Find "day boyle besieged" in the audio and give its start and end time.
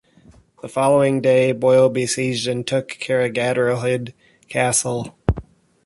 1.21-2.47